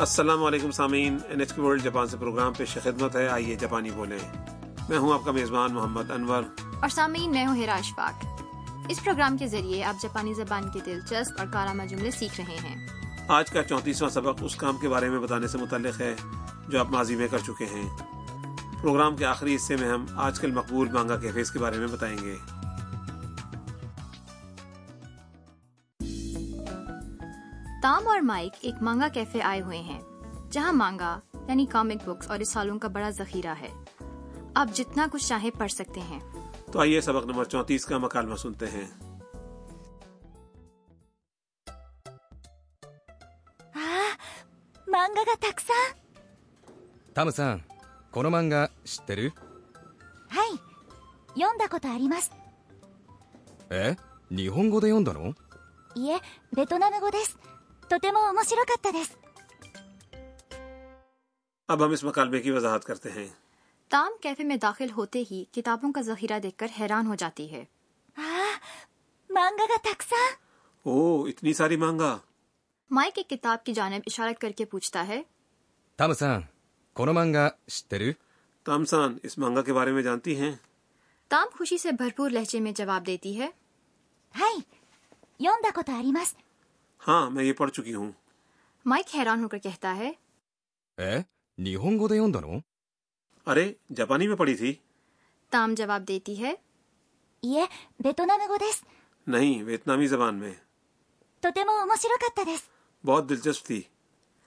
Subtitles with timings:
[0.00, 4.18] السلام علیکم سامعین این ایچ ورلڈ جاپان سے پروگرام پیش خدمت ہے۔ آئیے جاپانی بولیں۔
[4.88, 6.42] میں ہوں آپ کا میزبان محمد انور۔
[6.80, 8.24] اور سامعین میں ہوں ہیرا اشفاق۔
[8.88, 12.86] اس پروگرام کے ذریعے آپ جاپانی زبان کے دلچسپ اور کارآمد جملے سیکھ رہے ہیں۔
[13.28, 16.14] آج کا چونتیسواں سبق اس کام کے بارے میں بتانے سے متعلق ہے
[16.68, 17.88] جو آپ ماضی میں کر چکے ہیں۔
[18.82, 22.18] پروگرام کے آخری حصے میں ہم آج کل مقبول مانگا کیفیز کے بارے میں بتائیں
[22.22, 22.36] گے۔
[27.82, 30.00] تام اور مائک ایک مانگا کیفے آئے ہوئے ہیں
[30.50, 33.72] جہاں مانگا یعنی کامک بکس اور رسالوں کا بڑا ذخیرہ ہے۔
[34.54, 36.20] آپ جتنا کچھ چاہے پڑھ سکتے ہیں۔
[36.72, 38.86] تو آئیے سبق نمبر چونتیس کا مکالمہ سنتے ہیں۔
[44.88, 45.86] مانگا کا تکسا
[47.14, 47.58] تام سان
[48.10, 49.28] کون مانگا شترو؟
[50.36, 50.54] ہائی
[51.36, 52.30] یوندا کو تاری مس
[53.70, 53.90] اے
[54.30, 55.30] نیہون دے یوندا نو؟
[55.96, 56.16] یہ
[56.52, 57.36] بیتنام گو دیس
[57.89, 59.17] 読んだことありますえ日本語で読んだのいえベトナム語ですとても面白かったです
[61.67, 63.27] اب ہم اس مکالمے کی وضاحت کرتے ہیں
[63.91, 67.65] تام کیفے میں داخل ہوتے ہی کتابوں کا ذخیرہ دیکھ کر حیران ہو جاتی ہے
[68.15, 68.61] ああ
[69.29, 70.37] 漫画がたくさん
[70.85, 72.17] او اتنی ساری مانگا
[72.91, 75.21] مائک ایک کتاب کی جانب اشارت کر کے پوچھتا ہے
[75.99, 76.49] タムさん
[76.95, 78.15] この漫画知ってる
[78.65, 80.51] تامسان اس مانگا کے بارے میں جانتی ہیں
[81.31, 83.49] تام خوشی سے بھرپور لہجے میں جواب دیتی ہے
[84.33, 84.65] はい
[85.39, 86.37] 読んだことあります
[87.08, 88.10] ہاں میں یہ پڑھ چکی ہوں۔
[88.86, 90.12] مائک حیران ہو کر کہتا ہے
[93.46, 94.74] ارے جاپانی میں پڑھی تھی۔
[95.50, 96.54] تام جواب دیتی ہے
[99.26, 100.54] نہیں ویتنامی زبان میں۔
[103.04, 103.82] بہت دلچسپ تھی۔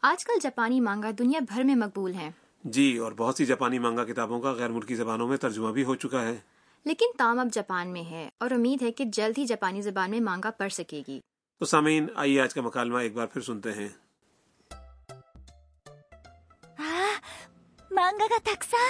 [0.00, 2.30] آج کل جاپانی مانگا دنیا بھر میں مقبول ہیں
[2.64, 5.94] جی اور بہت سی جاپانی مانگا کتابوں کا غیر ملکی زبانوں میں ترجمہ بھی ہو
[5.94, 6.38] چکا ہے۔
[6.84, 10.20] لیکن تام اب جاپان میں ہے اور امید ہے کہ جلد ہی جاپانی زبان میں
[10.20, 11.20] مانگا پڑھ سکے گی۔
[11.60, 13.88] تو سامعین آئیے آج کا مکالمہ ایک بار پھر سنتے ہیں۔
[17.90, 18.84] مانگا کا تھکسا؟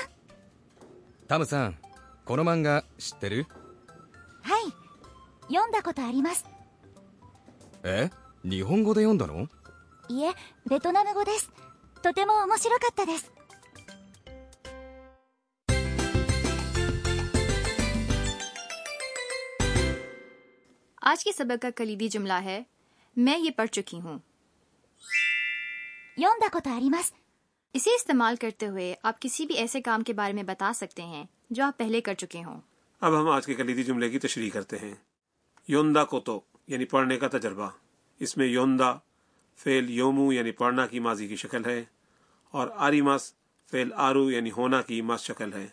[1.27, 1.73] تھام سان
[2.25, 3.41] کونو مانگا شترو؟
[4.51, 4.69] ہائی
[5.51, 6.43] یوندا کو تاری مس
[7.85, 8.05] اے
[21.03, 22.63] آج کے سبق کا کلیدی جملہ ہے
[23.17, 24.19] میں یہ پڑھ چکی ہوں۔
[27.73, 31.25] اسے استعمال کرتے ہوئے آپ کسی بھی ایسے کام کے بارے میں بتا سکتے ہیں
[31.51, 32.61] جو آپ پہلے کر چکے ہوں۔
[33.01, 34.95] اب ہم آج کے کلیدی جملے کی تشریح کرتے ہیں۔
[35.69, 37.71] یوندا کو تو یعنی پڑھنے کا تجربہ۔
[38.19, 38.95] اس میں یوندا
[39.57, 41.85] فیل یومو یعنی پڑھنا کی ماضی کی شکل ہے
[42.51, 43.35] اور آری مس
[43.71, 45.67] فیل آرو یعنی ہونا کی مس شکل ہے۔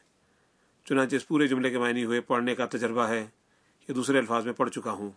[0.85, 3.27] چنانچہ اس پورے جملے کے معنی ہوئے پڑھنے کا تجربہ ہے۔
[3.87, 5.09] یہ دوسرے الفاظ میں پڑھ چکا ہوں۔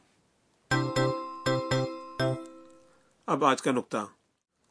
[3.27, 4.07] اب آج کا نقطہ۔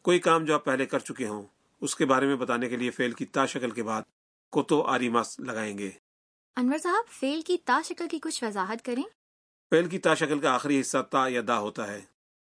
[0.01, 1.41] کوئی کام جو آپ پہلے کر چکے ہوں
[1.81, 4.01] اس کے بارے میں بتانے کے لیے فعل کی تا شکل کے بعد
[4.49, 5.91] کوتو آریمس لگائیں گے۔
[6.55, 9.03] انور صاحب فیل کی تا شکل کی کچھ وضاحت کریں۔
[9.69, 12.01] فعل کی تا شکل کا آخری حصہ تا یا دا ہوتا ہے۔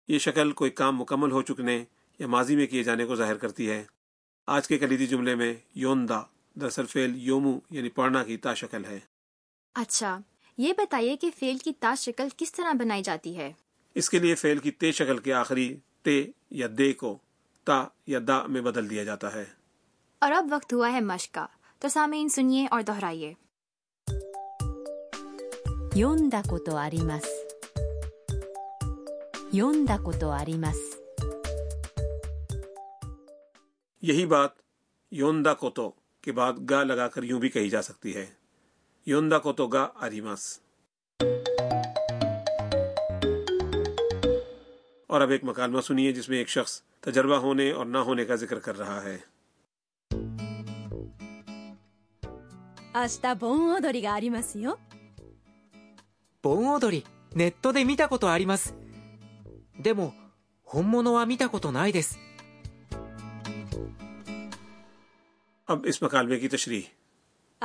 [0.09, 1.85] یہ شکل کوئی کام مکمل ہو چکنے
[2.19, 3.85] یا ماضی میں کیے جانے کو ظاہر کرتی ہے۔
[4.47, 6.21] آج کے کلیدی جملے میں یون دا
[6.55, 9.01] دراصل فعل یومو یعنی پڑھنا کی تا شکل ہے۔
[9.75, 10.19] اچھا۔
[10.59, 13.53] یہ بتائیے کہ فیل کی تا شکل کس طرح بنائی جاتی ہے؟
[13.95, 17.19] اس کے لیے فیل کی تے شکل کے آخری تے یا دے کو
[17.65, 19.45] تا یا دا میں بدل دیا جاتا ہے۔
[20.19, 21.47] اور اب وقت ہوا ہے مشق کا۔
[21.79, 23.35] تو سامعین سنیے اور دہرائیے۔
[26.33, 26.41] دا
[30.03, 30.13] کو
[34.03, 34.51] یہی بات
[35.11, 35.55] یون دا
[36.21, 38.42] کے بعد گا لگا کر یوں بھی کہی جا سکتی ہے۔
[39.08, 40.60] یوندا کوتو گا آریماس
[45.08, 48.36] اور اب ایک مکالمہ سنیے جس میں ایک شخص تجربہ ہونے اور نہ ہونے کا
[48.36, 49.18] ذکر کر رہا ہے
[52.98, 54.80] 明日盆踊りがありますよ
[56.44, 57.06] 盆踊り
[57.36, 58.76] ネットで見たことあります
[59.80, 60.14] でも
[60.68, 62.18] 本物は見たことないです
[65.68, 66.82] اب اس مکالمے کی تشریح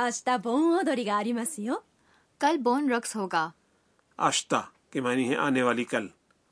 [0.00, 1.74] آج بون اور گاری مسیو
[2.38, 3.50] کل بون رقص ہوگا۔
[4.16, 6.06] آشتہ کے معنی ہے آنے والی کل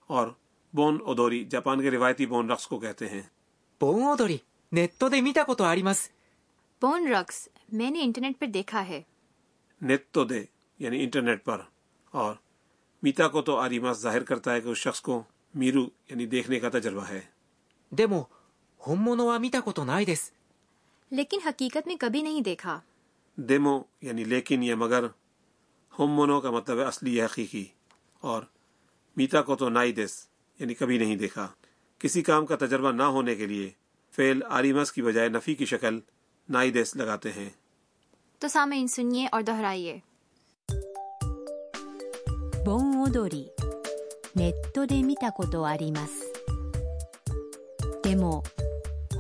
[0.07, 0.29] اور
[0.73, 3.23] بون ادوری جاپان کے روایتی بون رقص کو کہتے ہیں۔
[3.81, 4.37] بون ادوری
[4.73, 6.09] نیتو دے میٹا کو تو آری مس
[6.83, 9.03] بون رقص میں نے انٹرنیٹ پر دیکھا ہے۔
[9.83, 10.45] نیتو دے
[10.79, 11.61] یعنی انٹرنیٹ پر
[12.11, 12.35] اور
[13.03, 15.23] میتا کو تو آری مس ظاہر کرتا ہے کہ اس شخص کو
[15.55, 17.21] میرو یعنی دیکھنے کا تجربہ ہے۔
[17.91, 18.23] دیمو
[18.87, 20.31] ہم مونو آ میتا کو تو نائی دیس
[21.11, 22.81] لیکن حقیقت میں کبھی نہیں دیکھا۔
[23.37, 25.05] دیمو یعنی لیکن یا مگر
[25.99, 27.65] ہومونو کا مطلب ہے اصلی یا حقیقی
[28.21, 28.43] اور
[29.17, 30.29] میتا کو تو نائی دیس
[30.59, 31.49] یعنی کبھی نہیں دیکھا۔
[31.99, 33.71] کسی کام کا تجربہ نہ ہونے کے لیے
[34.17, 36.01] فعل آریمس کی بجائے نفی کی شکل
[36.49, 37.51] نائی دیس لگاتے ہیں۔
[38.39, 39.99] تو سامعین سنیے اور دہرائیے۔
[42.67, 42.97] بون
[44.89, 46.23] دے میتا کو تو آریمس۔
[48.05, 48.41] دیمو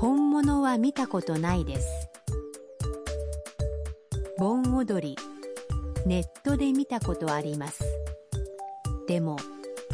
[0.03, 2.06] ہومونو وا میتا کو تو نائی دیس۔
[4.40, 5.16] 盆踊り
[6.06, 7.84] ネットで見たことあります
[9.08, 9.38] でも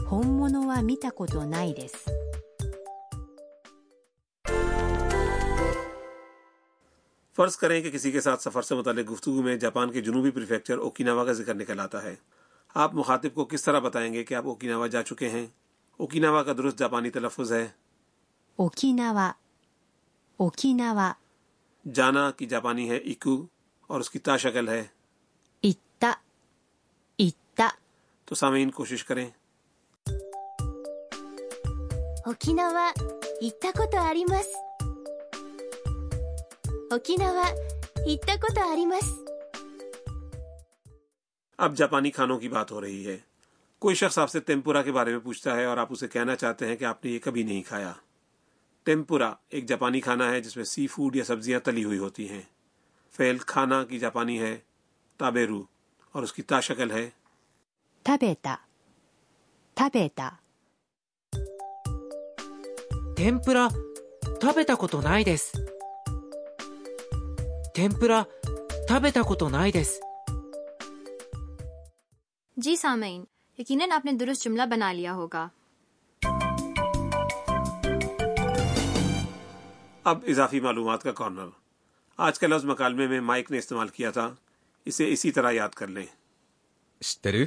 [0.08, 2.06] 本物は見たことないです
[7.38, 10.78] فرض کریں کہ کسی کے ساتھ سفر سے متعلق گفتگو میں جاپان کے جنوبی پریفیکچر
[10.78, 12.16] اوکیناوا کا ذکر نکل آتا ہے
[12.75, 15.46] آپ مخاطب کو کس طرح بتائیں گے کہ آپ اوکیناوا جا چکے ہیں
[16.00, 17.68] اوکیناوا کا درست جاپانی تلفظ ہے
[18.60, 19.28] 沖縄
[20.40, 21.12] 沖縄
[21.86, 23.36] جانا کی جاپانی ہے ایکو
[23.93, 24.85] اور اس کی تا شکل ہے۔
[25.62, 26.12] اتا
[27.19, 27.69] اتا۔
[28.25, 29.31] تو سامعین کوشش کریں۔
[32.27, 32.93] اوکیناوا
[33.41, 34.47] اتا کو تو آریمس
[36.91, 37.49] اوکیناوا
[37.97, 39.09] اتا کو تو آریمس
[41.59, 43.19] اب جاپانی کھانوں کی بات ہو رہی ہے۔
[43.79, 46.67] کوئی شخص آپ سے تیمپورا کے بارے میں پوچھتا ہے اور آپ اسے کہنا چاہتے
[46.67, 47.93] ہیں کہ آپ نے یہ کبھی نہیں کھایا۔
[48.85, 52.43] تیمپورا ایک جاپانی کھانا ہے جس میں سی فوڈ یا سبزیاں تلی ہوئی ہوتی ہیں۔
[53.17, 54.59] فیل کھانا کی جاپانی ہے
[55.19, 55.64] تابیرو
[56.12, 57.11] اور اس کی تا شکل ہے۔
[58.03, 58.56] تابیتا۔
[59.75, 60.29] تابیتا۔
[63.17, 63.69] تیمپرا
[64.41, 65.53] تابیتا کو تو نائی دیس
[67.75, 68.23] تیمپرا
[68.88, 70.00] تابیتا کو تو نائی دیس
[72.56, 73.25] جی سامین
[73.58, 75.49] یقیناً آپ نے درست جملہ بنا لیا ہوگا۔
[80.05, 81.62] اب اضافی معلومات کا کارنر۔
[82.17, 84.35] آج کا لفظ مکالمے میں مائک نے استعمال کیا تھا۔
[84.85, 86.06] اسے اسی طرح یاد کر لیں۔
[87.03, 87.44] شترو؟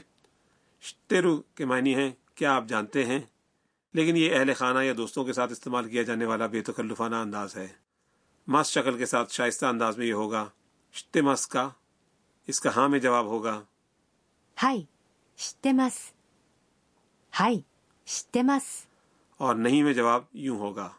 [0.81, 3.19] شترو کے معنی ہیں کیا آپ جانتے ہیں؟
[3.93, 7.55] لیکن یہ اہل خانہ یا دوستوں کے ساتھ استعمال کیا جانے والا بے تکلفانہ انداز
[7.55, 7.67] ہے۔
[8.47, 10.49] ماس شکل کے ساتھ شائستہ انداز میں یہ ہوگا۔
[10.93, 11.69] شتمس کا۔
[12.47, 13.61] اس کا ہاں میں جواب ہوگا۔
[14.63, 14.83] ہائی
[15.37, 16.11] شتمس
[17.39, 17.61] ہائی
[18.05, 18.85] شتمس
[19.37, 20.89] اور نہیں میں جواب یوں ہوگا۔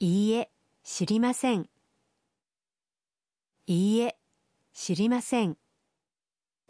[0.00, 0.42] یہ
[1.10, 1.62] مسنگ
[3.67, 4.15] いいえ
[4.73, 5.55] 知りません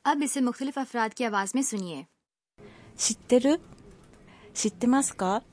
[0.05, 2.03] اب اسے مختلف افراد کی آواز میں سنیے
[2.97, 3.59] 知ってる
[4.53, 5.43] 知ってますか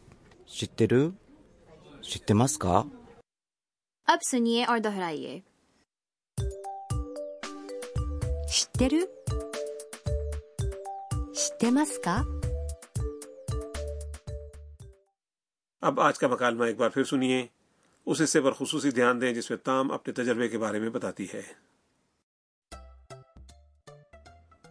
[0.46, 1.14] 知ってる
[2.02, 2.86] 知ってますか
[4.06, 5.42] اب سنیے اور دہرائیے
[8.48, 9.08] 知ってる
[11.34, 12.24] 知ってますか
[15.82, 17.46] اب آج کا مکالمہ ایک بار پھر سنیے
[18.06, 21.26] اس حصے پر خصوصی دھیان دیں جس میں تام اپنے تجربے کے بارے میں بتاتی
[21.32, 21.42] ہے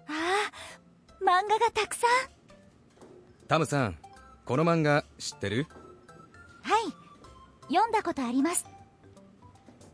[0.07, 2.09] ああ漫画がたくさん
[3.47, 3.97] タムさん
[4.45, 5.67] この漫画知ってる
[6.63, 6.93] はい
[7.73, 8.65] 読んだことあります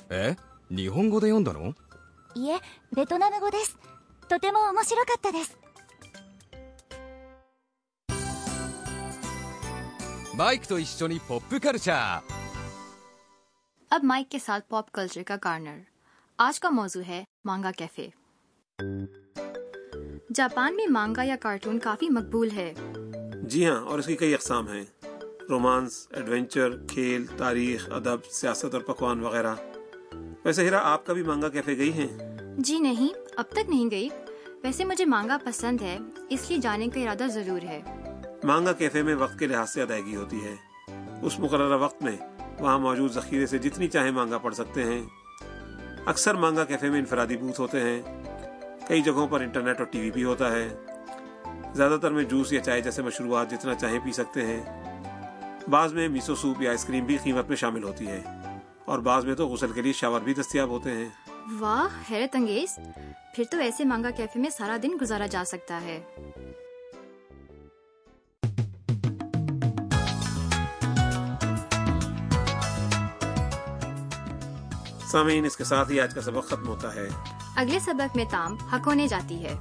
[0.10, 0.36] え
[0.70, 1.74] 日本語で読んだの
[2.36, 2.60] いえ
[2.96, 3.78] ベトナム語です
[4.28, 5.58] とても面白かったです
[10.36, 12.45] マイクと一緒にポップカルチャー
[13.97, 15.79] اب مائک کے ساتھ پاپ کلچر کا کارنر۔
[16.39, 18.09] آج کا موضوع ہے مانگا کیفے۔
[20.35, 22.75] جاپان میں مانگا یا کارٹون کافی مقبول ہے۔
[23.43, 24.85] جی ہاں اور اس کی کئی اقسام ہیں۔
[25.49, 29.55] رومانس ایڈونچر کھیل تاریخ ادب سیاست اور پکوان وغیرہ۔
[30.45, 32.19] ویسے ہیرا آپ کبھی مانگا کیفے گئی ہیں؟
[32.59, 34.09] جی نہیں اب تک نہیں گئی۔
[34.63, 35.99] ویسے مجھے مانگا پسند ہے
[36.29, 37.83] اس لیے جانے کا ارادہ ضرور ہے۔
[38.45, 40.55] مانگا کیفے میں وقت کے لحاظ سے ادائیگی ہوتی ہے۔
[41.23, 42.17] اس مقررہ وقت میں
[42.61, 45.03] وہاں موجود ذخیرے سے جتنی چاہے مانگا پڑھ سکتے ہیں۔
[46.07, 48.03] اکثر مانگا کیفے میں انفرادی بوتھ ہوتے ہیں۔
[48.89, 50.69] کئی جگہوں پر انٹرنیٹ اور ٹی وی بھی ہوتا ہے۔
[51.75, 54.93] زیادہ تر میں جوس یا چائے جیسے مشروبات جتنا چاہیں پی سکتے ہیں۔
[55.71, 58.23] بعض میں میسو سوپ یا آئس کریم بھی قیمت میں شامل ہوتی ہے۔
[58.85, 61.09] اور بعض میں تو غسل کے لیے شاور بھی دستیاب ہوتے ہیں۔
[61.59, 62.79] واہ، حیرت انگیز۔
[63.35, 66.01] پھر تو ایسے مانگا کیفے میں سارا دن گزارا جا سکتا ہے۔
[75.07, 77.09] سامعین، اس کے ساتھ ہی آج کا سبق ختم ہوتا ہے۔
[77.57, 79.55] اگلے سبق میں تام حق ہونے جاتی ہے۔